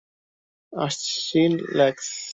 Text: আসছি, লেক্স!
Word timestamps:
আসছি, 0.73 1.41
লেক্স! 1.77 2.09